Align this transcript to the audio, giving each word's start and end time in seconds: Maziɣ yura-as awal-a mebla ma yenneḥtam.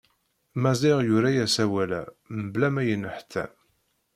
Maziɣ 0.61 0.97
yura-as 1.07 1.55
awal-a 1.63 2.01
mebla 2.37 2.69
ma 2.73 2.83
yenneḥtam. 2.87 3.51